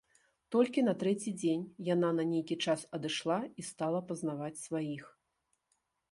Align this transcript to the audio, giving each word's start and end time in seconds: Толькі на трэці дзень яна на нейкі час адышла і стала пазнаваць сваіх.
Толькі 0.53 0.83
на 0.85 0.93
трэці 1.01 1.33
дзень 1.41 1.65
яна 1.89 2.09
на 2.19 2.23
нейкі 2.31 2.57
час 2.67 2.85
адышла 2.99 3.37
і 3.51 3.61
стала 3.67 3.99
пазнаваць 4.13 4.63
сваіх. 4.65 5.03